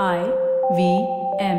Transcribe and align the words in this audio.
I 0.00 0.20
V 0.76 0.82
M. 1.38 1.58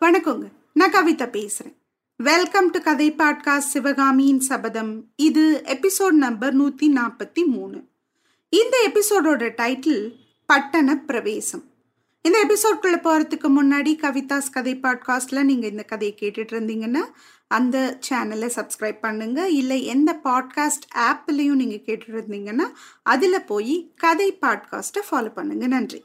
வணக்கங்க. 0.00 0.48
நான் 0.74 0.92
கவிதா 0.92 1.26
பேசுறேன். 1.28 1.74
வெல்கம் 2.16 2.70
டு 2.70 2.80
கதை 2.80 3.12
பாட்காஸ்ட் 3.12 3.58
சிவகாமியின் 3.58 4.40
சபதம் 4.40 5.04
இது 5.16 5.62
எபிசோட் 5.66 6.10
நம்பர் 6.10 6.56
நூத்தி 6.56 6.92
நாற்பத்தி 6.94 7.46
மூணு. 7.46 7.82
இந்த 8.48 8.90
எபிசோடோட 8.92 9.50
டைட்டில் 9.62 10.14
பட்டண 10.46 10.96
பிரவேசம். 10.96 11.67
இந்த 12.28 12.46
எபிசோட்குள்ள 12.46 12.96
போறதுக்கு 12.96 13.46
முன்னாடி 13.48 13.92
கவிதாஸ் 13.96 14.52
கதை 14.52 14.78
பாட்காஸ்ட்ல 14.82 15.42
நீங்க 15.42 15.66
இந்த 15.66 15.82
கதையை 15.82 16.16
கேட்டுட்டு 16.20 16.54
இருந்தீங்கன்னா 16.54 17.02
அந்த 17.48 17.98
சேனலை 18.10 18.50
சப்ஸ்கிரைப் 18.56 18.98
பண்ணுங்க. 19.00 19.48
இல்லை 19.48 19.84
எந்த 19.84 20.20
பாட்காஸ்ட் 20.24 20.84
ஆப்லையும் 20.94 21.60
நீங்க 21.60 21.74
கேட்டுட்டு 21.74 22.08
இருந்தீங்கன்னா 22.08 22.70
அதுல 23.02 23.40
போய் 23.40 23.92
கதை 23.96 24.38
பாட்காஸ்ட்டை 24.42 25.02
ஃபாலோ 25.10 25.32
பண்ணுங்க. 25.32 25.66
நன்றி. 25.66 26.04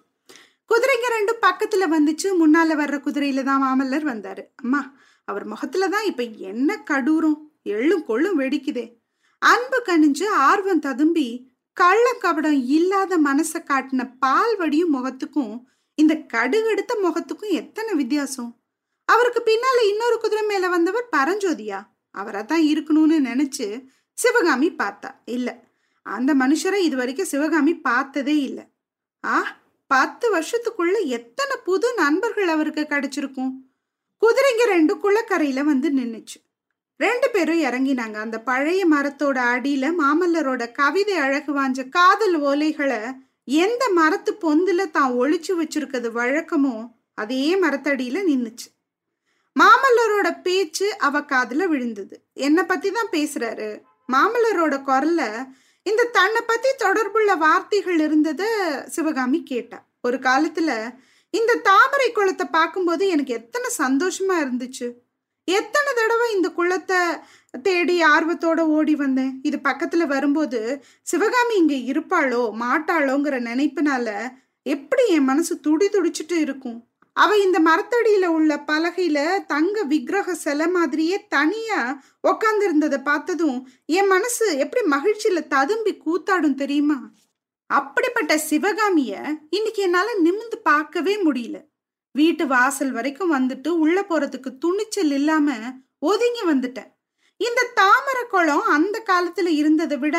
குதிரைங்க 0.70 1.10
ரெண்டும் 1.16 1.44
பக்கத்துல 1.46 1.90
வந்துச்சு. 1.92 2.28
முன்னால 2.40 2.78
வர்ற 2.78 3.00
குதிரையில 3.06 3.44
தான் 3.44 3.64
மாமல்லர் 3.64 4.08
வந்தாரு. 4.08 4.44
அம்மா 4.56 4.94
அவர் 5.26 5.46
முகத்துல 5.46 5.88
தான் 5.88 6.06
இப்ப 6.06 6.24
என்ன 6.24 6.84
கடூரம் 6.90 7.38
எள்ளும் 7.66 8.04
கொள்ளும் 8.04 8.40
வெடிக்குதே. 8.40 8.98
அன்பு 9.40 9.84
கணிஞ்சு 9.86 10.28
ஆர்வம் 10.28 10.80
ததும்பி 10.80 11.52
கள்ள 11.74 12.18
இல்லாத 12.52 13.18
மனசை 13.18 13.60
காட்டின 13.68 14.12
பால் 14.20 14.58
வடியும் 14.58 14.94
முகத்துக்கும் 14.94 15.60
இந்த 15.96 16.14
கடுகெடுத்த 16.34 16.94
முகத்துக்கும் 17.04 17.50
எத்தனை 17.50 17.94
வித்தியாசம்? 17.94 18.52
அவருக்கு 19.06 19.42
பின்னால 19.46 19.88
இன்னொரு 19.88 20.20
குதிரை 20.20 20.46
மேல 20.46 20.70
வந்தவர் 20.70 21.10
பரஞ்சோதியா. 21.18 21.80
அவரை 22.12 22.46
தான் 22.46 22.62
இருக்கணும்னு 22.62 23.20
நினைச்சு 23.30 23.86
சிவகாமி 24.14 24.72
பார்த்தா. 24.72 25.12
இல்ல 25.26 25.64
அந்த 26.04 26.36
மனுஷரை 26.36 26.76
இது 26.76 26.96
வரைக்கும் 26.96 27.26
சிவகாமி 27.26 27.74
பார்த்ததே 27.76 28.40
இல்லை. 28.40 28.64
ஆ 29.26 29.62
பத்து 29.88 30.26
வருஷத்துக்குள்ள 30.36 31.06
எத்தனை 31.06 31.56
புது 31.64 31.94
நண்பர்கள் 31.94 32.48
அவருக்கு 32.48 32.82
கிடைச்சிருக்கும்? 32.82 33.52
குதிரைங்க 34.22 34.64
ரெண்டு 34.66 34.94
குளக்கரையில 34.96 35.64
வந்து 35.64 35.90
நின்னுச்சு. 35.90 36.40
ரெண்டு 36.98 37.30
பேரும் 37.30 37.62
இறங்கினாங்க. 37.62 38.14
அந்த 38.14 38.40
பழைய 38.40 38.88
மரத்தோட 38.88 39.38
அடியில 39.54 39.94
மாமல்லரோட 40.00 40.72
கவிதை 40.72 41.16
அழகு 41.16 41.54
வாஞ்ச 41.54 41.90
காதல் 41.90 42.42
ஓலைகளை 42.42 43.00
எந்த 43.48 43.84
மரத்து 43.90 44.32
பொந்துல 44.42 44.92
தான் 44.92 45.12
ஒழிச்சு 45.12 45.54
வச்சிருக்கிறது 45.60 46.10
வழக்கமோ 46.20 46.76
அதே 47.14 47.62
மரத்தடியில 47.62 48.20
நின்னுச்சு. 48.30 48.68
மாமல்லரோட 49.56 50.28
பேச்சு 50.42 50.98
அவ 50.98 51.20
காதுல 51.20 51.64
விழுந்தது. 51.68 52.16
என்னை 52.34 52.64
பத்தி 52.64 52.92
தான் 52.92 53.12
பேசுறாரு? 53.12 53.70
மாமல்லரோட 54.12 54.76
குரல்ல 54.90 55.22
இந்த 55.86 56.10
தன்னை 56.12 56.42
பத்தி 56.48 56.70
தொடர்புள்ள 56.86 57.32
வார்த்தைகள் 57.38 58.00
இருந்தத 58.00 58.44
சிவகாமி 58.88 59.44
கேட்டா. 59.44 59.80
ஒரு 60.02 60.18
காலத்துல 60.18 60.70
இந்த 61.30 61.56
தாமரை 61.56 62.12
குளத்தை 62.12 62.46
பார்க்கும்போது 62.48 63.08
எனக்கு 63.08 63.34
எத்தனை 63.34 63.70
சந்தோஷமா 63.78 64.36
இருந்துச்சு. 64.44 64.88
எத்தனை 65.48 65.92
தடவை 65.96 66.28
இந்த 66.34 66.50
குளத்தை 66.50 67.00
தேடி 67.54 68.04
ஆர்வத்தோட 68.04 68.60
ஓடி 68.60 68.96
வந்தேன். 68.96 69.40
இது 69.44 69.58
பக்கத்துல 69.64 70.06
வரும்போது 70.06 70.84
சிவகாமி 71.02 71.56
இங்க 71.56 71.76
இருப்பாளோ 71.92 72.42
மாட்டாளோங்கிற 72.60 73.40
நினைப்பினால 73.42 74.08
எப்படி 74.66 75.08
என் 75.08 75.24
மனசு 75.24 75.60
துடி 75.60 75.88
துடிச்சிட்டு 75.88 76.32
இருக்கும்? 76.32 76.80
அவ 77.14 77.38
இந்த 77.38 77.60
மரத்தடியில 77.60 78.26
உள்ள 78.26 78.64
பலகையில 78.68 79.46
தங்க 79.46 79.84
விக்கிரக 79.84 80.34
சிலை 80.36 80.68
மாதிரியே 80.68 81.26
தனியா 81.30 82.02
உக்காந்துருந்ததை 82.28 83.04
பார்த்ததும் 83.04 83.60
என் 83.86 84.08
மனசு 84.08 84.58
எப்படி 84.58 84.88
மகிழ்ச்சியில 84.88 85.48
ததும்பி 85.48 85.94
கூத்தாடும் 86.06 86.54
தெரியுமா? 86.54 87.12
அப்படிப்பட்ட 87.70 88.38
சிவகாமிய 88.38 89.14
இன்னைக்கு 89.50 89.82
என்னால 89.82 90.10
நிமிந்து 90.24 90.58
பார்க்கவே 90.64 91.16
முடியல. 91.24 91.58
வீட்டு 92.12 92.48
வாசல் 92.48 92.92
வரைக்கும் 92.92 93.34
வந்துட்டு 93.34 93.68
உள்ள 93.68 94.02
போறதுக்கு 94.02 94.58
துணிச்சல் 94.58 95.12
இல்லாம 95.12 95.48
ஒதுங்கி 96.00 96.44
வந்துட்டேன். 96.48 96.93
இந்த 97.48 97.62
தாமரை 97.76 98.24
குளம் 98.30 98.66
அந்த 98.76 98.98
காலத்துல 99.10 99.52
இருந்ததை 99.62 99.98
விட 99.98 100.18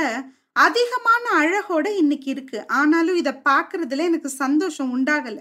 அதிகமான 0.57 1.25
அழகோட 1.41 1.87
இன்னைக்கு 1.97 2.29
இருக்கு. 2.31 2.59
ஆனாலும் 2.79 3.17
இத 3.17 3.31
பாக்குறதுல 3.49 4.05
எனக்கு 4.11 4.31
சந்தோஷம் 4.43 4.91
உண்டாகல. 4.97 5.39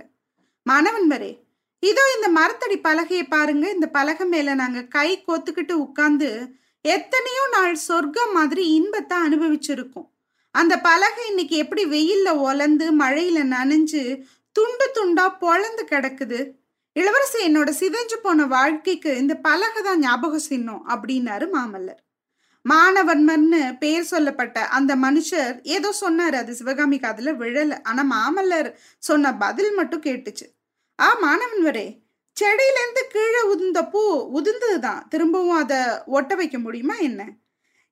மாணவன்மரே 0.66 1.32
இதோ 1.84 2.04
இந்த 2.16 2.28
மரத்தடி 2.40 2.78
பலகையை 2.84 3.26
பாருங்க. 3.30 3.66
இந்த 3.70 3.88
பலகை 3.88 4.26
மேல 4.28 4.54
நாங்க 4.54 4.82
கை 4.96 5.10
கோத்துக்கிட்டு 5.28 5.76
உட்கார்ந்து 5.86 6.30
எத்தனையோ 6.86 7.44
நாள் 7.52 7.76
சொர்க்கம் 7.90 8.34
மாதிரி 8.34 8.64
இன்பத்தை 8.78 9.18
அனுபவிச்சிருக்கோம். 9.18 10.08
அந்த 10.56 10.74
பலகை 10.88 11.24
இன்னைக்கு 11.28 11.56
எப்படி 11.64 11.84
வெயில்ல 11.86 12.30
ஒலந்து 12.50 12.86
மழையில 13.00 13.40
நனைஞ்சு 13.56 14.02
துண்டு 14.56 14.88
துண்டா 14.98 15.26
பொழந்து 15.44 15.84
கிடக்குது. 15.92 16.40
இளவரசி 16.96 17.38
என்னோட 17.48 17.70
சிதைஞ்சு 17.70 18.18
போன 18.22 18.46
வாழ்க்கைக்கு 18.46 19.18
இந்த 19.18 19.36
பலகை 19.36 19.82
தான் 19.82 20.00
ஞாபக 20.00 20.40
சின்னம் 20.40 20.84
அப்படின்னாரு 20.90 21.46
மாமல்லர். 21.56 22.02
மாணவன்மர்னு 22.70 23.78
பெயர் 23.80 24.04
சொல்லப்பட்ட 24.04 24.68
அந்த 24.68 24.96
மனுஷர் 24.96 25.56
ஏதோ 25.62 25.94
சொன்னாரு 26.02 26.34
அது 26.34 26.56
சிவகாமி 26.56 26.98
காதுல 26.98 27.32
விழல. 27.38 27.74
ஆனா 27.84 28.04
மாமல்லர் 28.16 28.70
சொன்ன 29.00 29.34
பதில் 29.34 29.74
மட்டும் 29.74 30.02
கேட்டுச்சு. 30.02 30.46
ஆ 31.00 31.08
மாணவன்வரே 31.22 31.88
செடியிலேருந்து 32.38 33.02
கீழே 33.10 33.42
உதிர்ந்த 33.54 33.90
பூ 33.90 34.02
உதிர்ந்ததுதான். 34.40 35.02
திரும்பவும் 35.10 35.60
அதை 35.64 35.80
ஒட்ட 36.06 36.36
வைக்க 36.36 36.58
முடியுமா 36.60 36.96
என்ன? 37.00 37.22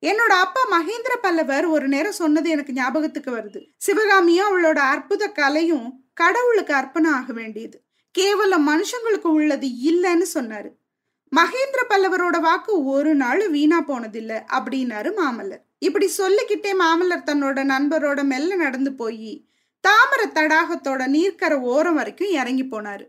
என்னோட 0.04 0.34
அப்பா 0.46 0.62
மகேந்திர 0.72 1.14
பல்லவர் 1.22 1.66
ஒரு 1.66 1.88
நேரம் 1.88 2.20
சொன்னது 2.22 2.50
எனக்கு 2.50 2.74
ஞாபகத்துக்கு 2.74 3.32
வருது. 3.36 3.62
சிவகாமியும் 3.78 4.48
அவளோட 4.50 4.80
அற்புத 4.94 5.28
கலையும் 5.28 5.88
கடவுளுக்கு 6.14 6.74
அர்ப்பணம் 6.74 7.14
ஆக 7.14 7.34
வேண்டியது. 7.34 7.78
கேவலம் 8.12 8.68
மனுஷங்களுக்கு 8.68 9.30
உள்ளது 9.38 9.68
இல்லைன்னு 9.68 10.26
சொன்னாரு. 10.34 10.70
மகேந்திர 11.36 11.82
பல்லவரோட 11.90 12.40
வாக்கு 12.42 12.86
ஒரு 12.86 13.16
நாள் 13.16 13.50
வீணா 13.50 13.82
போனதில்லை 13.82 14.40
அப்படின்னாரு 14.58 15.12
மாமல்லர். 15.18 15.62
இப்படி 15.80 16.08
சொல்லிக்கிட்டே 16.08 16.72
மாமல்லர் 16.74 17.28
தன்னோட 17.28 17.60
நண்பரோட 17.74 18.24
மெல்ல 18.24 18.56
நடந்து 18.56 18.94
போய் 18.94 19.46
தாமர 19.88 20.22
தடாகத்தோட 20.34 21.08
நீர்க்கரை 21.08 21.60
ஓரம் 21.60 21.94
வரைக்கும் 21.94 22.30
இறங்கி 22.30 22.64
போனாரு. 22.64 23.06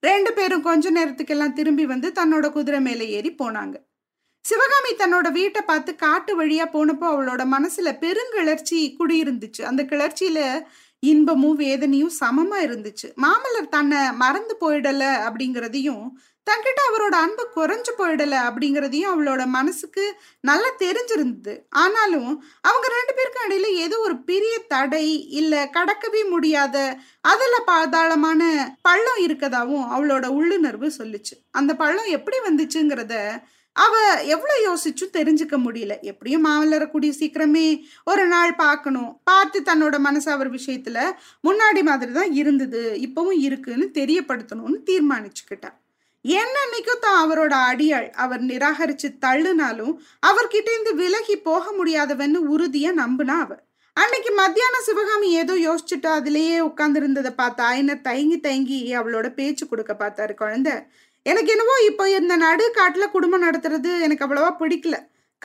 ரெண்டு 0.00 0.32
பேரும் 0.32 0.62
கொஞ்ச 0.62 0.90
நேரத்துக்கெல்லாம் 0.90 1.52
திரும்பி 1.52 1.86
வந்து 1.86 2.12
தன்னோட 2.14 2.50
குதிரை 2.50 2.80
மேலே 2.80 3.08
ஏறி 3.08 3.30
போனாங்க. 3.30 3.74
சிவகாமி 4.44 4.92
தன்னோட 4.96 5.32
வீட்டை 5.32 5.62
பார்த்து 5.62 5.94
காட்டு 5.94 6.32
வழியா 6.42 6.66
போனப்போ 6.72 7.06
அவளோட 7.12 7.42
மனசுல 7.54 7.88
பெருங்கிளர்ச்சி 8.04 8.94
குடியிருந்துச்சு. 8.98 9.62
அந்த 9.62 9.82
கிளர்ச்சியில 9.82 10.62
இன்பமும் 11.02 11.56
வேதனையும் 11.56 12.16
சமமா 12.20 12.58
இருந்துச்சு. 12.66 13.08
மாமல்லர் 13.24 13.68
தன்னை 13.68 14.00
மறந்து 14.12 14.54
போயிடல 14.60 15.02
அப்படிங்கிறதையும் 15.26 16.04
தன்கிட்ட 16.46 16.80
அவரோட 16.88 17.14
அன்பு 17.24 17.44
குறைஞ்சு 17.56 17.92
போயிடல 17.98 18.34
அப்படிங்கிறதையும் 18.48 19.10
அவளோட 19.14 19.46
மனசுக்கு 19.46 20.04
நல்லா 20.40 20.70
தெரிஞ்சிருந்தது. 20.78 21.54
ஆனாலும் 21.68 22.30
அவங்க 22.60 22.86
ரெண்டு 22.88 23.12
பேருக்கும் 23.14 23.46
இடையில 23.48 23.70
ஏதோ 23.84 23.98
ஒரு 23.98 24.16
பெரிய 24.22 24.54
தடை 24.68 25.28
இல்ல 25.30 25.70
கடக்கவே 25.76 26.22
முடியாத 26.30 26.76
அதுல 27.20 27.56
பாதாளமான 27.66 28.42
பள்ளம் 28.82 29.20
இருக்கதாவும் 29.22 29.86
அவளோட 29.92 30.26
உள்ளுணர்வு 30.26 30.90
சொல்லுச்சு. 30.98 31.36
அந்த 31.50 31.74
பள்ளம் 31.74 32.10
எப்படி 32.18 32.38
வந்துச்சுங்கிறத 32.48 33.14
அவ 33.84 33.94
எவ்வளோ 34.34 34.54
யோசிச்சும் 34.66 35.14
தெரிஞ்சுக்க 35.16 35.56
முடியல. 35.64 35.94
எப்படியும் 36.10 36.44
மாமல்லரை 36.46 36.86
கூடிய 36.90 37.12
சீக்கிரமே 37.20 37.66
ஒரு 38.12 38.24
நாள் 38.32 38.52
பார்க்கணும். 38.62 39.10
பார்த்து 39.30 39.60
தன்னோட 39.70 39.96
மனசு 40.06 40.28
அவர் 40.36 40.50
விஷயத்துல 40.58 40.98
முன்னாடி 41.48 41.82
மாதிரி 41.90 42.12
தான் 42.18 42.32
இருந்தது 42.40 42.82
இப்பவும் 43.06 43.42
இருக்குன்னு 43.48 43.86
தெரியப்படுத்தணும்னு 44.00 44.80
தீர்மானிச்சுக்கிட்டா 44.90 45.72
என்னன்னைக்கும் 46.24 47.02
தான் 47.04 47.20
அவரோட 47.24 47.54
அடியாள்? 47.70 48.08
அவர் 48.22 48.42
நிராகரிச்சு 48.50 49.08
தள்ளுனாலும் 49.24 49.94
அவர்கிட்ட 50.30 50.68
இருந்து 50.72 50.92
விலகி 51.00 51.36
போக 51.48 51.64
முடியாதவன்னு 51.78 52.40
உறுதியா 52.54 52.90
நம்புனா 53.02 53.36
அவர். 53.44 53.62
அன்னைக்கு 53.96 54.30
மத்தியானம் 54.40 54.84
சிவகாமி 54.86 55.28
ஏதோ 55.42 55.54
யோசிச்சுட்டு 55.66 56.08
அதுலேயே 56.16 56.56
உட்கார்ந்து 56.66 57.00
இருந்ததை 57.00 57.32
பார்த்தா 57.40 57.68
என்ன 57.80 57.96
தயங்கி 58.08 58.36
தயங்கி 58.40 58.78
அவளோட 58.98 59.28
பேச்சு 59.38 59.64
கொடுக்க 59.66 59.92
பார்த்தாரு 60.02 60.34
குழந்தை. 60.42 60.74
எனக்கு 61.28 61.50
என்னவோ 61.50 61.72
இப்போ 61.86 62.10
இந்த 62.10 62.36
நடு 62.36 62.72
குடும்பம் 63.12 63.42
நடத்துறது 63.42 64.00
எனக்கு 64.00 64.24
அவ்வளவா 64.26 64.54
பிடிக்கல. 64.60 64.96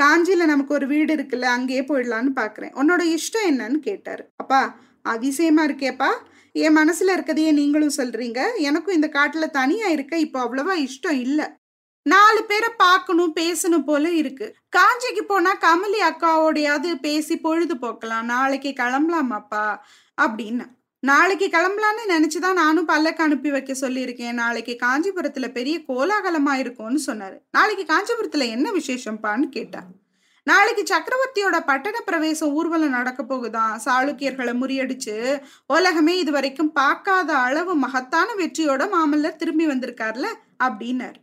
காஞ்சியில 0.02 0.46
நமக்கு 0.46 0.74
ஒரு 0.74 0.88
வீடு 0.88 1.16
இருக்குல்ல 1.16 1.42
அங்கேயே 1.42 1.82
போயிடலான்னு 1.82 2.32
பாக்குறேன். 2.36 2.74
உன்னோட 2.74 3.02
இஷ்டம் 3.08 3.50
என்னன்னு 3.50 3.80
கேட்டாரு. 3.80 4.30
அப்பா 4.36 4.76
அதிசயமா 5.02 5.66
இருக்கேப்பா. 5.66 6.10
என் 6.52 6.78
மனசுல 6.78 7.08
இருக்கதையே 7.08 7.52
நீங்களும் 7.52 7.98
சொல்றீங்க. 7.98 8.40
எனக்கும் 8.58 8.96
இந்த 8.96 9.10
காட்டுல 9.14 9.50
தனியா 9.50 9.88
இருக்க 9.88 10.18
இப்போ 10.18 10.44
அவ்வளவா 10.44 10.88
இஷ்டம் 10.88 11.20
இல்ல. 11.20 11.58
நாலு 12.04 12.44
பேரை 12.44 12.70
பார்க்கணும் 12.78 13.36
பேசணும் 13.36 13.84
போல 13.86 14.12
இருக்கு. 14.12 14.56
காஞ்சிக்கு 14.78 15.22
போனா 15.28 15.58
கமலி 15.58 16.00
அக்காவோடையாவது 16.10 16.96
பேசி 17.02 17.38
பொழுது 17.38 17.76
போக்கலாம் 17.76 18.24
நாளைக்கு 18.24 18.70
கிளம்பலாமாப்பா? 18.70 19.78
அப்படின்னு. 20.22 20.66
நாளைக்கு 21.04 21.46
கிளம்பலான்னு 21.46 22.04
நினைச்சுதான் 22.10 22.54
நானும் 22.54 22.86
பல்லக்கு 22.86 23.24
அனுப்பி 23.24 23.52
வைக்க 23.52 23.74
சொல்லியிருக்கேன். 23.74 24.32
நாளைக்கு 24.32 24.78
காஞ்சிபுரத்துல 24.84 25.52
பெரிய 25.52 25.80
கோலாகலமா 25.88 26.54
இருக்கும்னு 26.54 27.00
சொன்னாரு. 27.08 27.38
நாளைக்கு 27.52 27.86
காஞ்சிபுரத்துல 27.88 28.48
என்ன 28.48 28.72
விசேஷம்பான்னு 28.72 29.50
கேட்டா 29.50 29.82
நாளைக்கு 30.44 30.84
சக்கரவர்த்தியோட 30.84 31.66
பட்டண 31.66 32.00
பிரவேசம் 32.00 32.54
ஊர்வலம் 32.54 32.90
நடக்க 32.90 33.24
போகுதான் 33.24 33.82
சாளுக்கியர்களை 33.86 34.54
முறியடிச்சு 34.54 35.44
உலகமே 35.68 36.18
இது 36.18 36.32
வரைக்கும் 36.32 36.72
பார்க்காத 36.72 37.34
அளவு 37.38 37.76
மகத்தான 37.76 38.34
வெற்றியோட 38.38 38.90
மாமல்லர் 38.96 39.36
திரும்பி 39.36 39.68
வந்திருக்கார்ல? 39.68 40.26
அப்படின்னாரு. 40.64 41.20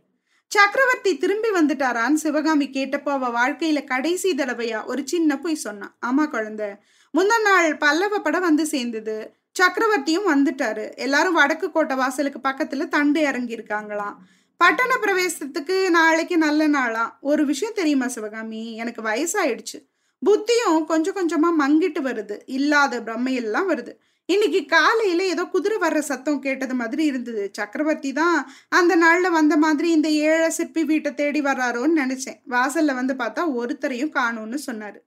சக்கரவர்த்தி 0.47 1.17
திரும்பி 1.17 1.49
வந்துட்டாரான்னு 1.49 2.13
சிவகாமி 2.13 2.69
கேட்டப்போ 2.69 3.09
அவ 3.09 3.27
வாழ்க்கையில 3.29 3.83
கடைசி 3.83 4.33
தடவையா 4.33 4.85
ஒரு 4.85 5.03
சின்ன 5.07 5.37
பொய் 5.39 5.55
சொன்னான். 5.55 5.97
ஆமா 6.05 6.29
குழந்தை 6.29 6.69
முந்தா 7.13 7.41
நாள் 7.41 7.77
பல்லவ 7.77 8.19
படம் 8.19 8.41
வந்து 8.41 8.65
சேர்ந்தது. 8.65 9.17
சக்கரவர்த்தியும் 9.59 10.27
வந்துட்டாரு. 10.27 10.95
எல்லாரும் 10.95 11.33
வடக்கு 11.33 11.71
கோட்டை 11.71 11.95
வாசலுக்கு 11.95 12.49
பக்கத்துல 12.49 12.87
தண்டு 12.87 13.21
இறங்கி 13.21 13.55
இருக்காங்களாம் 13.55 14.15
பட்டண 14.57 14.95
பிரவேசத்துக்கு 15.01 15.89
நாளைக்கு 15.89 16.37
நல்ல 16.37 16.67
நாளாம் 16.67 17.13
ஒரு 17.21 17.45
விஷயம் 17.45 17.73
தெரியுமா 17.73 18.07
சிவகாமி? 18.07 18.75
எனக்கு 18.75 19.01
வயசாயிடுச்சு. 19.01 19.79
புத்தியும் 20.25 20.85
கொஞ்சம் 20.85 21.15
கொஞ்சமா 21.15 21.61
மங்கிட்டு 21.61 22.01
வருது. 22.01 22.39
இல்லாத 22.45 22.99
பிரம்மையெல்லாம் 22.99 23.67
வருது. 23.69 23.93
இன்னைக்கு 24.25 24.65
காலையில 24.65 25.23
ஏதோ 25.23 25.43
குதிரை 25.43 25.77
வர்ற 25.77 25.99
சத்தம் 25.99 26.39
கேட்டது 26.39 26.73
மாதிரி 26.73 27.05
இருந்தது. 27.05 27.49
சக்கரவர்த்தி 27.53 28.13
தான் 28.13 28.51
அந்த 28.69 28.95
நாள்ல 28.95 29.31
வந்த 29.31 29.57
மாதிரி 29.57 29.91
இந்த 29.91 30.09
ஏழை 30.09 30.49
சிற்பி 30.49 30.83
வீட்டை 30.83 31.13
தேடி 31.13 31.41
வர்றாரோன்னு 31.41 31.97
நினைச்சேன். 31.97 32.39
வாசல்ல 32.49 32.93
வந்து 32.93 33.13
பார்த்தா 33.13 33.41
ஒருத்தரையும் 33.59 34.15
காணும்னு 34.19 34.59
சொன்னாரு. 34.65 34.99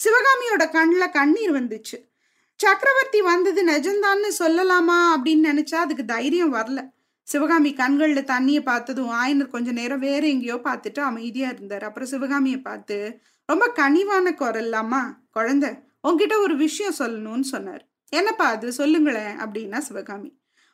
சிவகாமியோட 0.00 0.70
கண்ணில் 0.70 1.10
கண்ணீர் 1.10 1.52
வந்துச்சு. 1.52 2.15
சக்கரவர்த்தி 2.60 3.20
வந்தது 3.20 3.60
நிஜம்தான்னு 3.64 4.28
சொல்லலாமா 4.38 4.98
அப்படின்னு 5.16 5.48
நினைச்சா 5.50 5.74
அதுக்கு 5.74 6.04
தைரியம் 6.04 6.54
வரல. 6.54 6.80
சிவகாமி 7.22 7.72
கண்களில் 7.72 8.30
தண்ணியை 8.32 8.60
பார்த்ததும் 8.60 9.10
ஆயனர் 9.10 9.48
கொஞ்ச 9.48 9.72
நேரம் 9.72 9.98
வேற 9.98 10.26
எங்கேயோ 10.26 10.54
பார்த்துட்டு 10.54 11.00
அமைதியா 11.00 11.48
இருந்தார். 11.48 11.84
அப்புறம் 11.84 12.08
சிவகாமியை 12.08 12.60
பார்த்து 12.60 13.20
ரொம்ப 13.46 13.72
கனிவான 13.76 14.30
குரல்லாமா 14.30 15.02
குழந்தை 15.30 15.70
உன்கிட்ட 16.08 16.34
ஒரு 16.38 16.56
விஷயம் 16.56 16.98
சொல்லணும்னு 16.98 17.40
சொன்னார். 17.40 17.82
என்னப்பா 18.08 18.46
அது? 18.46 18.72
சொல்லுங்களேன் 18.72 19.38
அப்படின்னா 19.38 19.78
சிவகாமி. 19.78 20.30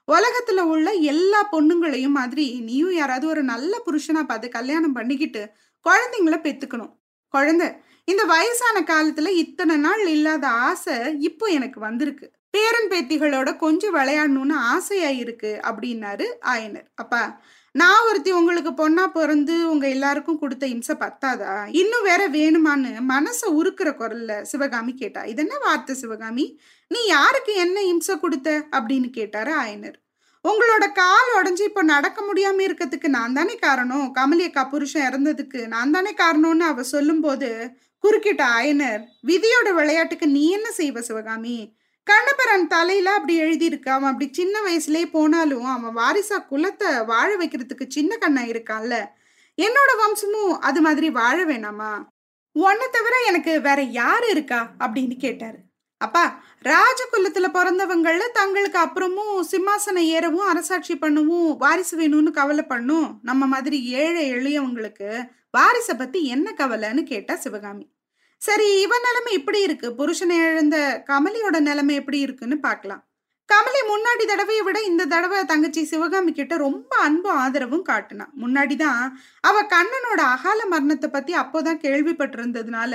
உலகத்துல 0.09 0.61
உள்ள 0.61 0.91
எல்லா 0.91 1.49
பொண்ணுங்களையும் 1.53 2.19
மாதிரி 2.19 2.61
நீயும் 2.61 2.95
யாராவது 2.95 3.27
ஒரு 3.27 3.43
நல்ல 3.43 3.83
புருஷனா 3.87 4.23
பார்த்து 4.23 4.49
கல்யாணம் 4.49 4.93
பண்ணிக்கிட்டு 4.93 5.43
குழந்தைங்கள 5.87 6.37
பெத்துக்கணும். 6.47 6.93
குழந்தை 7.29 7.69
இந்த 8.09 8.23
வயசான 8.25 8.77
காலத்துல 8.91 9.29
இத்தனை 9.43 9.77
நாள் 9.77 10.07
இல்லாத 10.07 10.47
ஆசை 10.69 10.97
இப்போ 11.19 11.47
எனக்கு 11.47 11.81
வந்திருக்கு. 11.81 12.27
பேரன் 12.51 12.89
பேத்திகளோட 12.91 13.51
கொஞ்சம் 13.57 13.95
விளையாடணும்னு 13.95 14.57
ஆசையா 14.73 15.11
இருக்கு 15.23 15.61
அப்படின்னாரு 15.69 16.27
ஆயனர். 16.53 16.87
அப்பா 16.95 17.23
நான் 17.75 18.07
ஒருத்தி 18.09 18.31
உங்களுக்கு 18.31 18.71
பொண்ணா 18.71 19.05
பிறந்து 19.13 19.55
உங்க 19.71 19.89
எல்லாருக்கும் 19.89 20.39
கொடுத்த 20.39 20.65
இம்சை 20.67 20.95
பத்தாதா? 21.01 21.53
இன்னும் 21.83 22.03
வேற 22.03 22.23
வேணுமான்னு 22.29 22.91
மனசை 23.13 23.49
உருக்குற 23.61 23.91
குரல்ல 24.01 24.33
சிவகாமி 24.43 24.93
கேட்டா 24.95 25.23
இது 25.25 25.43
என்ன 25.43 25.57
வார்த்தை 25.67 25.95
சிவகாமி? 25.95 26.45
நீ 26.91 27.01
யாருக்கு 27.07 27.55
என்ன 27.55 27.81
இம்சை 27.93 28.17
கொடுத்த? 28.19 28.51
அப்படின்னு 28.77 29.11
கேட்டாரு 29.11 29.53
ஆயனர். 29.63 29.97
உங்களோட 30.45 30.85
கால் 30.93 31.31
உடஞ்சி 31.39 31.65
இப்போ 31.71 31.83
நடக்க 31.95 32.19
முடியாம 32.29 32.63
இருக்கிறதுக்கு 32.67 33.09
நான் 33.09 33.33
தானே 33.33 33.55
காரணம்? 33.57 34.07
கமலி 34.19 34.45
அக்கா 34.49 34.65
புருஷன் 34.65 35.07
இறந்ததுக்கு 35.11 35.61
நான் 35.67 35.91
தானே 35.91 36.13
காரணம்னு 36.23 36.67
அவ 36.73 36.83
சொல்லும்போது 36.95 37.51
குறுக்கிட்ட 38.03 38.43
ஆயனர் 38.59 39.03
விதியோட 39.27 39.75
விளையாட்டுக்கு 39.75 40.27
நீ 40.27 40.51
என்ன 40.51 40.69
செய்வ 40.77 40.99
சிவகாமி? 40.99 41.77
கண்ணபரன் 42.07 42.67
தலையில 42.67 43.13
அப்படி 43.13 43.41
எழுதியிருக்கு. 43.41 43.89
அவன் 43.89 44.13
அப்படி 44.13 44.33
சின்ன 44.33 44.59
வயசுலயே 44.61 45.11
போனாலும் 45.11 45.65
அவன் 45.65 45.97
வாரிசா 45.97 46.39
குலத்தை 46.51 47.05
வாழ 47.05 47.37
வைக்கிறதுக்கு 47.37 47.85
சின்ன 47.89 48.17
கண்ணா 48.17 48.43
இருக்கான்ல. 48.43 49.07
என்னோட 49.63 49.91
வம்சமும் 49.97 50.59
அது 50.61 50.81
மாதிரி 50.81 51.11
வாழ 51.11 51.45
வேணாமா? 51.45 52.05
உன்னை 52.53 52.87
தவிர 52.91 53.17
எனக்கு 53.27 53.61
வேற 53.61 53.83
யாரு 53.83 54.31
இருக்கா? 54.31 54.71
அப்படின்னு 54.79 55.19
கேட்டாரு. 55.19 55.59
அப்பா 55.97 56.43
ராஜகுலத்துல 56.63 57.47
பிறந்தவங்கள 57.53 58.19
தங்களுக்கு 58.33 58.79
அப்புறமும் 58.79 59.41
சிம்மாசனம் 59.51 60.09
ஏறவும் 60.15 60.49
அரசாட்சி 60.53 60.95
பண்ணவும் 60.95 61.57
வாரிசு 61.57 61.99
வேணும்னு 61.99 62.31
கவலை 62.31 62.65
பண்ணும்? 62.65 63.19
நம்ம 63.23 63.47
மாதிரி 63.47 63.85
ஏழை 63.85 64.33
எளியவங்களுக்கு 64.35 65.23
வாரிசை 65.57 65.95
பத்தி 65.99 66.21
என்ன 66.27 66.49
கவலைன்னு 66.59 67.03
கேட்டா 67.03 67.35
சிவகாமி. 67.37 67.87
சரி 68.43 68.81
இவன் 68.81 69.05
நிலைமை 69.07 69.33
இப்படி 69.33 69.61
இருக்கு. 69.61 69.89
புருஷனை 69.99 70.37
இழந்த 70.49 70.77
கமலியோட 71.11 71.61
நிலைமை 71.61 71.95
எப்படி 71.95 72.19
இருக்குன்னு 72.19 72.57
பார்க்கலாம். 72.61 73.03
கமலி 73.49 73.81
முன்னாடி 73.91 74.25
தடவையை 74.29 74.63
விட 74.65 74.79
இந்த 74.81 75.05
தடவை 75.05 75.45
தங்கச்சி 75.45 75.85
சிவகாமி 75.85 76.33
கிட்ட 76.33 76.57
ரொம்ப 76.57 76.97
அன்பும் 76.97 77.37
ஆதரவும் 77.37 77.85
காட்டுனான் 77.89 78.33
முன்னாடிதான் 78.43 79.03
அவ 79.41 79.63
கண்ணனோட 79.75 80.21
அகால 80.35 80.67
மரணத்தை 80.67 81.11
பத்தி 81.11 81.33
அப்போதான் 81.35 81.83
கேள்விப்பட்டிருந்ததுனால 81.85 82.95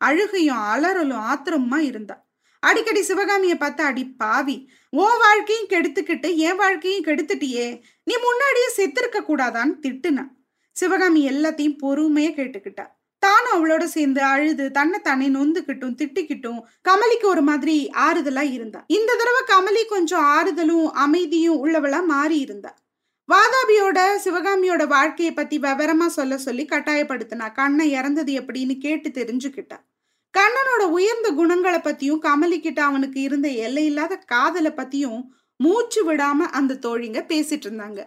அழுகையும் 0.00 0.62
அலறலும் 0.72 1.24
ஆத்திரமா 1.32 1.78
இருந்தா. 1.90 2.16
அடிக்கடி 2.60 3.02
சிவகாமியை 3.02 3.56
பார்த்து 3.56 3.82
அடி 3.84 4.04
பாவி 4.22 4.56
ஓ 4.90 5.06
வாழ்க்கையும் 5.18 5.70
கெடுத்துக்கிட்டு 5.70 6.28
என் 6.36 6.56
வாழ்க்கையும் 6.56 7.04
கெடுத்துட்டியே 7.04 7.66
நீ 8.04 8.14
முன்னாடியே 8.26 8.68
செத்திருக்க 8.76 9.20
கூடாதான்னு 9.20 9.74
திட்டுனா. 9.86 10.24
சிவகாமி 10.72 11.30
எல்லாத்தையும் 11.30 11.78
பொறுமையா 11.82 12.30
கேட்டுக்கிட்டா. 12.36 12.86
தானும் 13.18 13.56
அவளோட 13.56 13.84
சேர்ந்து 13.84 14.22
அழுது 14.22 14.70
தன்னை 14.70 15.00
தானே 15.00 15.28
நொந்துக்கிட்டும் 15.28 15.96
திட்டிக்கிட்டும் 16.00 16.60
கமலிக்கு 16.88 17.24
ஒரு 17.24 17.42
மாதிரி 17.42 17.90
ஆறுதலா 17.96 18.52
இருந்தா. 18.52 18.84
இந்த 18.86 19.16
தடவை 19.20 19.42
கமலி 19.52 19.84
கொஞ்சம் 19.88 20.24
ஆறுதலும் 20.24 20.90
அமைதியும் 21.04 21.66
உள்ளவளா 21.66 22.04
மாறி 22.04 22.38
இருந்தா. 22.38 22.76
வாதாபியோட 23.32 23.98
சிவகாமியோட 24.24 24.86
வாழ்க்கையை 24.86 25.34
பத்தி 25.34 25.58
விவரமா 25.58 26.06
சொல்ல 26.06 26.38
சொல்லி 26.38 26.64
கட்டாயப்படுத்தினா 26.64 27.52
கண்ணை 27.54 27.90
இறந்தது 27.90 28.32
எப்படின்னு 28.34 28.78
கேட்டு 28.78 29.08
தெரிஞ்சுக்கிட்டா. 29.08 29.78
கண்ணனோட 30.38 30.82
உயர்ந்த 30.88 31.30
குணங்களை 31.30 31.78
பத்தியும் 31.78 32.22
கமலிக்கிட்ட 32.22 32.80
அவனுக்கு 32.80 33.20
இருந்த 33.20 33.48
எல்லையில்லாத 33.48 34.16
காதலை 34.16 34.70
பத்தியும் 34.70 35.22
மூச்சு 35.56 36.12
விடாம 36.12 36.38
அந்த 36.58 36.74
தோழிங்க 36.74 37.20
பேசிட்டு 37.28 37.66
இருந்தாங்க. 37.68 38.00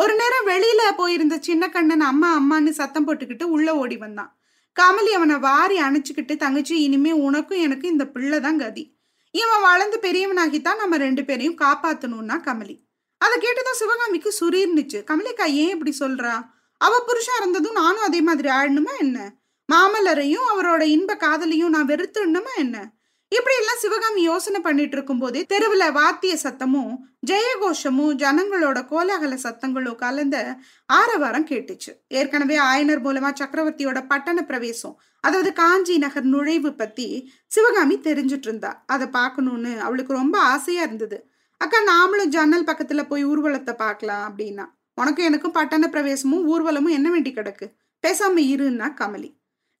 ஒரு 0.00 0.14
நேரம் 0.14 0.46
வெளியில 0.46 0.96
போயிருந்த 0.96 1.38
சின்ன 1.40 1.68
கண்ணன் 1.68 2.00
அம்மா 2.00 2.30
அம்மான்னு 2.38 2.68
சத்தம் 2.68 3.06
போட்டுக்கிட்டு 3.06 3.42
உள்ள 3.42 3.76
ஓடி 3.76 3.96
வந்தான். 3.96 4.38
கமலி 4.80 5.10
அவனை 5.10 5.36
வாரி 5.36 5.80
அணைச்சுக்கிட்டு 5.80 6.36
தங்கச்சி 6.36 6.82
இனிமே 6.82 7.12
உனக்கும் 7.12 7.58
எனக்கு 7.58 7.88
இந்த 7.88 8.06
பிள்ளை 8.06 8.40
தான் 8.40 8.58
கதி. 8.58 8.98
இவன் 9.30 9.60
வளர்ந்து 9.60 9.98
பெரியவனாகித்தான் 10.02 10.76
நம்ம 10.76 10.96
ரெண்டு 10.96 11.24
பேரையும் 11.24 11.58
காப்பாத்தணும்னா 11.58 12.36
கமலி. 12.38 12.84
அதை 13.18 13.38
கேட்டுதான் 13.40 13.72
சிவகாமிக்கு 13.72 14.34
சுரீர்னுச்சு. 14.40 15.04
கமலிக்கா 15.10 15.44
ஏன் 15.44 15.70
இப்படி 15.70 15.96
சொல்றா? 16.00 16.46
அவ 16.78 17.02
புருஷன் 17.06 17.38
இருந்ததும் 17.38 17.72
நானும் 17.72 18.02
அதே 18.02 18.20
மாதிரி 18.20 18.48
ஆழணுமா 18.48 18.90
என்ன? 18.98 19.32
மாமல்லரையும் 19.72 20.46
அவரோட 20.54 20.82
இன்ப 20.82 21.14
காதலையும் 21.14 21.68
நான் 21.68 21.86
வெறுத்துடணுமா 21.86 22.54
என்ன? 22.56 22.92
இப்படி 23.28 23.56
எல்லாம் 23.56 23.78
சிவகாமி 23.78 24.22
யோசனை 24.22 24.60
பண்ணிட்டு 24.60 24.96
இருக்கும் 24.96 25.18
போதே 25.18 25.46
தெருவுல 25.54 25.92
வாத்திய 25.92 26.34
சத்தமும் 26.42 26.92
ஜெயகோஷமும் 27.26 28.14
ஜனங்களோட 28.22 28.78
கோலாகல 28.90 29.34
சத்தங்களும் 29.42 29.94
கலந்த 29.94 30.56
ஆரவாரம் 30.86 31.46
கேட்டுச்சு. 31.46 31.92
ஏற்கனவே 32.08 32.58
ஆயனர் 32.58 33.02
மூலமா 33.06 33.30
சக்கரவர்த்தியோட 33.40 34.06
பட்டண 34.08 34.44
பிரவேசம் 34.44 35.00
அதாவது 35.20 35.52
காஞ்சி 35.52 35.98
நகர் 35.98 36.24
நுழைவு 36.24 36.72
பத்தி 36.72 37.32
சிவகாமி 37.46 37.98
தெரிஞ்சிட்டு 37.98 38.48
இருந்தா. 38.48 38.82
அதை 38.86 39.06
பார்க்கணும்னு 39.06 39.80
அவளுக்கு 39.80 40.12
ரொம்ப 40.12 40.38
ஆசையா 40.38 40.82
இருந்தது. 40.82 41.30
அக்கா 41.58 41.78
நாமளும் 41.92 42.32
ஜன்னல் 42.36 42.64
பக்கத்துல 42.64 43.02
போய் 43.08 43.26
ஊர்வலத்தை 43.26 43.72
பார்க்கலாம் 43.72 44.24
அப்படின்னா. 44.30 44.64
உனக்கும் 44.94 45.24
எனக்கும் 45.24 45.52
பட்டண 45.52 45.88
பிரவேசமும் 45.92 46.46
ஊர்வலமும் 46.52 46.96
என்ன 46.98 47.10
வேண்டி 47.10 47.30
கிடக்கு? 47.30 47.66
பேசாம 48.06 48.40
இருன்னா 48.54 48.88
கமலி. 49.00 49.30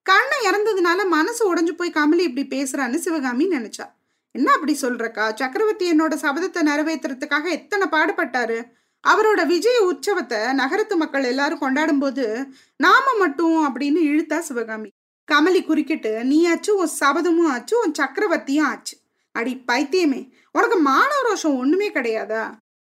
கண்ணை 0.08 0.38
இறந்ததுனால 0.48 1.06
மனசு 1.06 1.54
உடஞ்சு 1.54 1.72
போய் 1.72 1.90
கமலி 1.90 2.18
இப்படி 2.18 2.46
பேசுறான்னு 2.46 2.94
சிவகாமி 2.94 3.48
நினைச்சா. 3.48 3.86
என்ன 4.30 4.52
அப்படி 4.52 4.78
சொல்றக்கா? 4.82 5.34
சக்கரவர்த்தி 5.34 5.92
என்னோட 5.92 6.14
சபதத்தை 6.24 6.60
நிறைவேற்றுறதுக்காக 6.70 7.44
எத்தனை 7.50 7.86
பாடுபட்டாரு? 7.88 8.64
அவரோட 9.08 9.46
விஜய 9.46 9.78
உற்சவத்தை 9.88 10.52
நகரத்து 10.52 10.96
மக்கள் 10.96 11.24
எல்லாரும் 11.24 11.58
கொண்டாடும் 11.58 11.98
போது 11.98 12.48
நாம 12.76 13.16
மட்டும் 13.18 13.76
அப்படின்னு 13.76 14.00
இழுத்தா 14.10 14.38
சிவகாமி. 14.38 14.88
கமலி 15.32 15.64
குறுக்கிட்டு 15.64 16.24
நீ 16.24 16.46
ஆச்சு 16.46 16.76
உன் 16.76 16.94
சபதமும் 17.00 17.48
ஆச்சு 17.48 17.78
உன் 17.78 17.92
சக்கரவர்த்தியும் 17.98 18.62
ஆச்சு. 18.62 18.96
அடி 19.32 19.62
பைத்தியமே 19.72 20.30
உனக்கு 20.52 20.78
மானவ 20.82 21.18
ரோஷம் 21.28 21.58
ஒண்ணுமே 21.58 21.90
கிடையாதா? 21.90 22.44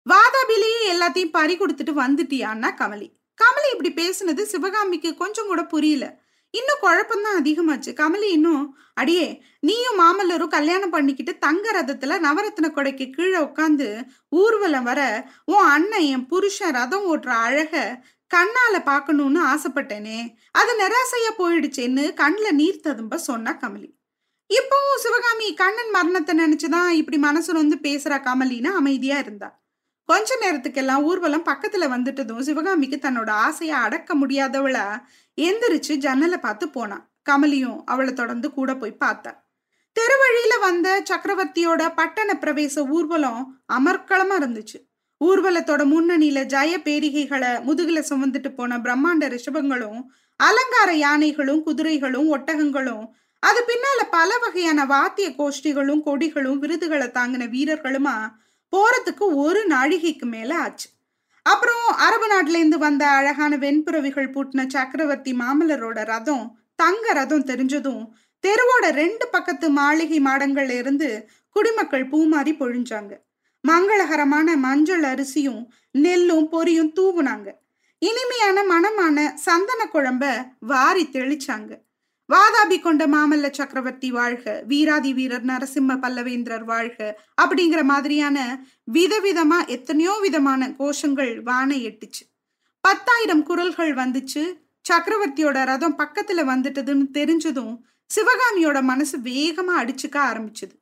வாதாபிலேயே 0.10 0.82
எல்லாத்தையும் 0.94 1.32
பறி 1.32 1.58
கொடுத்துட்டு 1.58 1.94
வந்துட்டியான்னா 2.02 2.70
கமலி. 2.82 3.10
கமலி 3.38 3.70
இப்படி 3.72 3.92
பேசுனது 4.02 4.42
சிவகாமிக்கு 4.42 5.16
கொஞ்சம் 5.16 5.46
கூட 5.46 5.64
புரியல. 5.66 6.22
இன்னும் 6.54 6.82
குழப்பம்தான் 6.82 7.38
அதிகமாச்சு. 7.40 7.92
கமலி 8.02 8.30
இன்னும் 8.30 8.78
அடியே 8.94 9.44
நீயும் 9.60 10.00
மாமல்லரும் 10.00 10.48
கல்யாணம் 10.48 10.90
பண்ணிக்கிட்டு 10.90 11.38
தங்க 11.38 11.72
ரதத்துல 11.72 12.18
நவரத்ன 12.26 12.70
கொடைக்கு 12.72 13.10
கீழே 13.10 13.38
உட்காந்து 13.38 14.06
ஊர்வலம் 14.30 14.84
வர 14.84 15.30
உன் 15.46 15.66
அண்ணன் 15.66 16.00
என் 16.00 16.26
புருஷன் 16.26 16.74
ரதம் 16.74 17.08
ஓட்டுற 17.14 17.28
அழக 17.28 18.04
கண்ணால 18.36 18.76
பாக்கணும்னு 18.76 19.42
ஆசைப்பட்டேனே. 19.54 20.20
அது 20.52 20.72
நிராசையா 20.80 21.32
போயிடுச்சேன்னு 21.38 22.06
கண்ணுல 22.22 22.52
நீர் 22.52 22.80
ததும்ப 22.80 23.18
சொன்னா 23.18 23.52
கமலி. 23.54 23.90
இப்போவும் 24.54 24.98
சிவகாமி 24.98 25.54
கண்ணன் 25.54 25.90
மரணத்தை 25.90 26.38
நினைச்சுதான் 26.40 26.90
இப்படி 26.90 27.18
மனசு 27.18 27.54
வந்து 27.54 27.78
பேசுறா 27.82 28.20
கமலின்னு 28.22 28.68
அமைதியா 28.68 29.18
இருந்தா. 29.18 29.63
கொஞ்ச 30.06 30.36
நேரத்துக்கெல்லாம் 30.42 31.02
ஊர்வலம் 31.02 31.46
பக்கத்துல 31.46 31.86
வந்துட்டதும் 31.90 32.40
சிவகாமிக்கு 32.40 32.98
தன்னோட 33.02 33.30
ஆசையை 33.30 33.76
அடக்க 33.76 34.16
முடியாதவளா 34.16 35.02
எந்திரிச்சு 35.42 35.94
ஜன்னலை 35.96 36.38
பார்த்து 36.38 36.70
போனான் 36.70 37.10
கமலியும் 37.30 37.82
அவளை 37.86 38.14
தொடர்ந்து 38.14 38.52
கூட 38.52 38.76
போய் 38.76 38.98
பார்த்தா. 39.00 39.32
தெருவழியில 39.96 40.60
வந்த 40.60 41.04
சக்கரவர்த்தியோட 41.10 41.94
பட்டண 41.96 42.38
பிரவேச 42.42 42.90
ஊர்வலம் 42.90 43.62
அமர்க்களமா 43.74 44.38
இருந்துச்சு. 44.40 44.80
ஊர்வலத்தோட 45.26 45.82
முன்னணியில 45.94 46.40
ஜய 46.46 46.74
பேரிகைகளை 46.84 47.52
முதுகுல 47.68 48.04
சுமந்துட்டு 48.10 48.56
போன 48.56 48.78
பிரம்மாண்ட 48.78 49.28
ரிஷபங்களும் 49.28 50.00
அலங்கார 50.40 50.94
யானைகளும் 50.94 51.64
குதிரைகளும் 51.64 52.32
ஒட்டகங்களும் 52.34 53.06
அது 53.40 53.64
பின்னால 53.68 54.02
பல 54.12 54.38
வகையான 54.38 54.86
வாத்திய 54.86 55.30
கோஷ்டிகளும் 55.30 56.02
கொடிகளும் 56.06 56.58
விருதுகளை 56.58 57.08
தாங்கின 57.08 57.48
வீரர்களுமா 57.50 58.16
போறதுக்கு 58.74 59.26
ஒரு 59.46 59.68
நாழிகைக்கு 59.70 60.26
மேல 60.26 60.52
ஆச்சு. 60.60 60.90
அப்புறம் 61.46 61.86
அரபு 61.98 62.28
நாட்டிலேருந்து 62.28 62.78
வந்த 62.78 63.08
அழகான 63.08 63.58
வெண்புறவிகள் 63.58 64.30
பூட்டின 64.32 64.68
சக்கரவர்த்தி 64.68 65.32
மாமல்லரோட 65.34 66.06
ரதம் 66.06 66.46
தங்க 66.76 67.14
ரதம் 67.14 67.46
தெரிஞ்சதும் 67.46 68.04
தெருவோட 68.44 68.86
ரெண்டு 68.92 69.28
பக்கத்து 69.28 69.70
மாளிகை 69.70 70.20
மாடங்கள்ல 70.20 70.78
இருந்து 70.78 71.10
குடிமக்கள் 71.50 72.08
பூமாறி 72.08 72.54
பொழிஞ்சாங்க. 72.60 73.14
மங்களகரமான 73.64 74.56
மஞ்சள் 74.56 75.04
அரிசியும் 75.04 75.62
நெல்லும் 75.92 76.48
பொரியும் 76.52 76.94
தூவுனாங்க. 77.00 77.50
இனிமையான 78.02 78.64
மனமான 78.64 79.34
சந்தன 79.36 79.82
குழம்ப 79.94 80.24
வாரி 80.60 81.10
தெளிச்சாங்க. 81.12 81.72
வாதாபி 82.32 82.82
கொண்ட 82.82 83.08
மாமல்ல 83.08 83.52
சக்கரவர்த்தி 83.52 84.12
வாழ்க 84.12 84.64
வீராதி 84.68 85.14
வீரர் 85.14 85.46
நரசிம்ம 85.46 85.96
பல்லவேந்திரர் 85.96 86.64
வாழ்க 86.64 87.20
அப்படிங்கிற 87.42 87.84
மாதிரியான 87.84 88.66
விதவிதமா 88.94 89.68
எத்தனையோ 89.68 90.18
விதமான 90.22 90.70
கோஷங்கள் 90.70 91.44
வானை 91.44 91.88
எட்டுச்சு. 91.88 92.24
பத்தாயிரம் 92.82 93.44
குரல்கள் 93.44 93.94
வந்துச்சு. 93.94 94.54
சக்கரவர்த்தியோட 94.90 95.66
ரதம் 95.66 95.98
பக்கத்துல 95.98 96.44
வந்துட்டதுன்னு 96.44 97.06
தெரிஞ்சதும் 97.14 97.78
சிவகாமியோட 98.16 98.82
மனசு 98.82 99.18
வேகமா 99.18 99.74
அடிச்சுக்க 99.78 100.18
ஆரம்பிச்சது. 100.32 100.76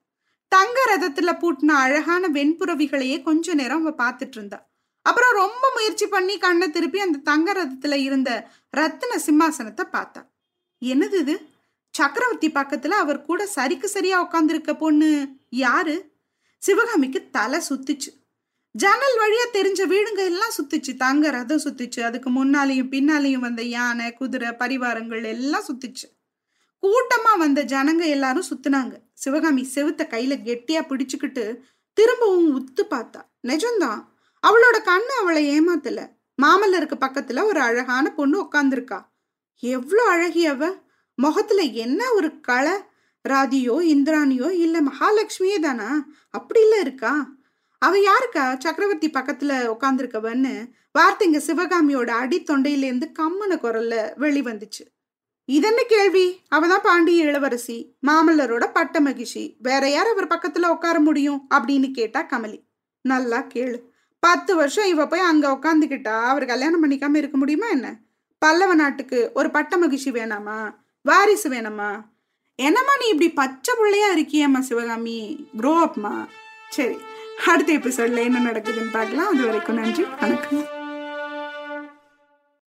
தங்க 0.47 0.77
ரதத்துல 0.95 1.29
பூட்டின 1.39 1.67
அழகான 1.67 2.27
வெண்புறவிகளையே 2.27 3.23
கொஞ்ச 3.23 3.53
நேரம் 3.53 3.85
அவ 3.85 4.09
பார்த்துட்டு 4.09 4.37
இருந்தா. 4.37 4.69
அப்புறம் 5.01 5.33
ரொம்ப 5.33 5.71
முயற்சி 5.73 6.07
பண்ணி 6.07 6.37
கண்ணை 6.37 6.71
திருப்பி 6.71 6.99
அந்த 6.99 7.17
தங்க 7.17 7.53
ரதத்துல 7.53 7.93
இருந்த 7.93 8.49
ரத்தின 8.69 9.17
சிம்மாசனத்தை 9.17 9.83
பார்த்தா. 9.91 10.29
என்னது 10.85 11.13
இது? 11.13 11.41
சக்கரவர்த்தி 11.91 12.51
பக்கத்துல 12.51 12.87
அவர் 12.87 13.21
கூட 13.21 13.49
சரிக்கு 13.55 13.83
சரியா 13.83 14.31
உட்காந்துருக்க 14.31 14.77
பொண்ணு 14.77 15.27
யாரு? 15.49 16.11
சிவகாமிக்கு 16.57 17.29
தலை 17.31 17.61
சுத்துச்சு. 17.69 18.25
ஜன்னல் 18.71 19.19
வழியா 19.19 19.55
தெரிஞ்ச 19.55 19.91
வீடுங்க 19.91 20.17
எல்லாம் 20.17 20.49
சுத்துச்சு. 20.57 20.95
தங்க 20.97 21.29
ரதம் 21.29 21.61
சுத்துச்சு. 21.63 22.01
அதுக்கு 22.01 22.29
முன்னாலேயும் 22.29 22.91
பின்னாலேயும் 22.91 23.45
வந்த 23.45 23.61
யானை 23.61 24.13
குதிரை 24.13 24.49
பரிவாரங்கள் 24.49 25.23
எல்லாம் 25.23 25.63
சுத்துச்சு. 25.63 26.21
கூட்டமா 26.81 27.37
வந்த 27.37 27.63
ஜனங்க 27.63 28.05
எல்லாரும் 28.05 28.43
சுத்துனாங்க. 28.49 28.97
சிவகாமி 29.13 29.69
செவுத்த 29.75 30.07
கையில 30.07 30.37
கெட்டியா 30.45 30.81
பிடிச்சுக்கிட்டு 30.81 31.57
திரும்பவும் 31.93 32.59
உத்து 32.59 32.81
பார்த்தா. 32.89 33.21
நிஜம்தான். 33.47 34.05
அவளோட 34.47 34.77
கண்ணு 34.77 35.13
அவளை 35.19 35.59
ஏமாத்தல. 35.59 36.07
மாமல்லருக்கு 36.41 36.93
பக்கத்துல 37.01 37.43
ஒரு 37.43 37.59
அழகான 37.59 38.09
பொண்ணு 38.09 38.43
உட்காந்துருக்கா 38.43 39.09
எவ்வளோ 39.61 40.03
அழகியவ 40.15 40.81
முகத்துல 41.15 41.61
என்ன 41.61 42.13
ஒரு 42.13 42.39
களை. 42.39 42.71
ராதியோ 43.29 43.73
இந்திராணியோ 43.81 44.49
இல்லை 44.49 44.81
மகாலட்சுமியே 44.81 45.59
தானா? 45.59 46.05
அப்படி 46.29 46.61
இல்லை 46.61 46.79
இருக்கா? 46.79 47.29
அவ 47.77 47.97
யாருக்கா? 47.97 48.59
சக்கரவர்த்தி 48.59 49.09
பக்கத்துல 49.09 49.75
உட்காந்துருக்கவன்னு 49.77 50.71
வார்த்தைங்க 50.99 51.37
சிவகாமியோட 51.47 52.09
அடி 52.09 52.43
தொண்டையிலேருந்து 52.43 53.11
கம்மன 53.19 53.49
குரல்ல 53.49 53.95
வெளிவந்துச்சு. 54.17 54.83
இதென்ன 55.45 55.81
கேள்வி? 55.83 56.41
அவதான் 56.55 56.83
பாண்டிய 56.83 57.23
இளவரசி 57.23 57.95
மாமல்லரோட 58.07 58.69
பட்ட 58.73 58.99
மகிழ்ச்சி. 58.99 59.55
வேற 59.59 59.89
யார் 59.89 60.07
அவர் 60.07 60.27
பக்கத்துல 60.27 60.67
உட்கார 60.67 60.99
முடியும்? 60.99 61.47
அப்படின்னு 61.55 61.91
கேட்டா 61.91 62.23
கமலி. 62.23 62.63
நல்லா 63.01 63.47
கேளு. 63.53 63.81
பத்து 64.19 64.55
வருஷம் 64.55 64.87
இவ 64.87 65.07
போய் 65.07 65.19
அங்க 65.19 65.51
உட்காந்துக்கிட்டா 65.51 66.21
அவர் 66.21 66.45
கல்யாணம் 66.45 66.83
பண்ணிக்காம 66.83 67.15
இருக்க 67.15 67.37
முடியுமா 67.37 67.67
என்ன? 67.67 67.99
பல்லவ 68.41 68.75
நாட்டுக்கு 68.75 69.31
ஒரு 69.33 69.49
பட்ட 69.51 69.77
மகிழ்ச்சி 69.77 70.11
வேணாமா? 70.11 70.73
வாரிசு 71.01 71.49
வேணாமா? 71.49 71.89
என்னம்மா 72.55 72.93
நீ 72.99 73.05
இப்படி 73.07 73.31
பச்சை 73.31 73.73
பிள்ளையா 73.77 74.07
இருக்கியம்மா 74.15 74.59
சிவகாமி? 74.59 75.47
க்ரோ 75.57 75.73
அப்மா 75.85 76.27
சரி 76.69 76.97
அடுத்த 77.45 77.73
எபிசோட்ல 77.73 78.23
என்ன 78.23 78.51
நடக்குதுன்னு 78.51 78.91
பார்க்கலாம். 78.91 79.27
அது 79.33 79.45
வரைக்கும் 79.45 79.75
நன்றி 79.75 80.03
வணக்கம். 80.21 80.80